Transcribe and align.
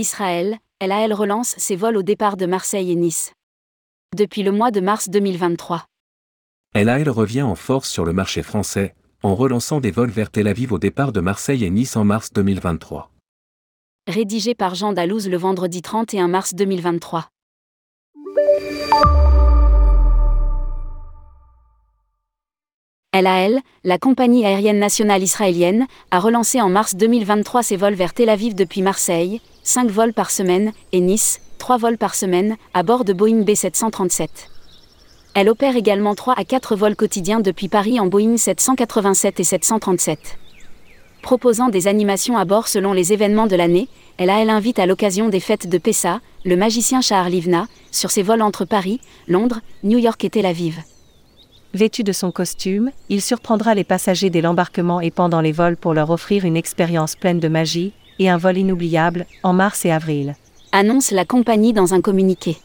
Israël, 0.00 0.58
LAL 0.80 1.12
relance 1.12 1.54
ses 1.58 1.76
vols 1.76 1.98
au 1.98 2.02
départ 2.02 2.38
de 2.38 2.46
Marseille 2.46 2.90
et 2.90 2.96
Nice. 2.96 3.34
Depuis 4.16 4.42
le 4.42 4.50
mois 4.50 4.70
de 4.70 4.80
mars 4.80 5.10
2023. 5.10 5.84
LAL 6.74 7.08
revient 7.10 7.42
en 7.42 7.54
force 7.54 7.90
sur 7.90 8.06
le 8.06 8.14
marché 8.14 8.42
français, 8.42 8.94
en 9.22 9.34
relançant 9.34 9.78
des 9.78 9.90
vols 9.90 10.10
vers 10.10 10.30
Tel 10.30 10.48
Aviv 10.48 10.72
au 10.72 10.78
départ 10.78 11.12
de 11.12 11.20
Marseille 11.20 11.64
et 11.66 11.70
Nice 11.70 11.96
en 11.96 12.04
mars 12.04 12.32
2023. 12.32 13.10
Rédigé 14.08 14.54
par 14.54 14.74
Jean 14.74 14.94
Dalouse 14.94 15.28
le 15.28 15.36
vendredi 15.36 15.82
31 15.82 16.28
mars 16.28 16.54
2023. 16.54 17.28
LAL, 23.12 23.60
la 23.84 23.98
compagnie 23.98 24.46
aérienne 24.46 24.78
nationale 24.78 25.22
israélienne, 25.22 25.86
a 26.10 26.20
relancé 26.20 26.60
en 26.62 26.70
mars 26.70 26.94
2023 26.94 27.62
ses 27.62 27.76
vols 27.76 27.94
vers 27.94 28.14
Tel 28.14 28.30
Aviv 28.30 28.54
depuis 28.54 28.80
Marseille, 28.80 29.42
5 29.62 29.90
vols 29.90 30.12
par 30.12 30.30
semaine, 30.30 30.72
et 30.92 31.00
Nice, 31.00 31.40
3 31.58 31.76
vols 31.76 31.98
par 31.98 32.14
semaine, 32.14 32.56
à 32.72 32.82
bord 32.82 33.04
de 33.04 33.12
Boeing 33.12 33.42
B737. 33.42 34.28
Elle 35.34 35.48
opère 35.48 35.76
également 35.76 36.14
3 36.14 36.34
à 36.36 36.44
4 36.44 36.74
vols 36.76 36.96
quotidiens 36.96 37.40
depuis 37.40 37.68
Paris 37.68 38.00
en 38.00 38.06
Boeing 38.06 38.36
787 38.36 39.40
et 39.40 39.44
737. 39.44 40.38
Proposant 41.22 41.68
des 41.68 41.86
animations 41.86 42.38
à 42.38 42.44
bord 42.46 42.66
selon 42.66 42.94
les 42.94 43.12
événements 43.12 43.46
de 43.46 43.54
l'année, 43.54 43.88
LAL 44.18 44.48
invite 44.48 44.78
à 44.78 44.86
l'occasion 44.86 45.28
des 45.28 45.40
fêtes 45.40 45.68
de 45.68 45.78
Pessa, 45.78 46.20
le 46.44 46.56
magicien 46.56 47.02
Shahar 47.02 47.28
Livna, 47.28 47.68
sur 47.90 48.10
ses 48.10 48.22
vols 48.22 48.42
entre 48.42 48.64
Paris, 48.64 49.00
Londres, 49.28 49.60
New 49.84 49.98
York 49.98 50.24
et 50.24 50.30
Tel 50.30 50.46
Aviv. 50.46 50.80
Vêtu 51.74 52.02
de 52.02 52.12
son 52.12 52.32
costume, 52.32 52.90
il 53.10 53.20
surprendra 53.22 53.74
les 53.74 53.84
passagers 53.84 54.30
dès 54.30 54.40
l'embarquement 54.40 55.00
et 55.00 55.10
pendant 55.10 55.40
les 55.40 55.52
vols 55.52 55.76
pour 55.76 55.94
leur 55.94 56.10
offrir 56.10 56.44
une 56.44 56.56
expérience 56.56 57.14
pleine 57.14 57.38
de 57.38 57.48
magie 57.48 57.92
et 58.20 58.28
un 58.28 58.36
vol 58.36 58.58
inoubliable 58.58 59.26
en 59.42 59.52
mars 59.52 59.84
et 59.84 59.90
avril. 59.90 60.36
Annonce 60.70 61.10
la 61.10 61.24
compagnie 61.24 61.72
dans 61.72 61.94
un 61.94 62.00
communiqué. 62.00 62.56